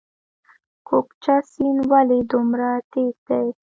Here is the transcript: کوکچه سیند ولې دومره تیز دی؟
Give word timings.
کوکچه 0.87 1.35
سیند 1.51 1.79
ولې 1.91 2.19
دومره 2.31 2.69
تیز 2.91 3.15
دی؟ 3.27 3.45